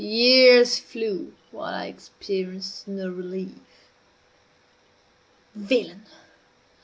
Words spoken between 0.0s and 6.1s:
Years flew, while I experienced no relief. Villain!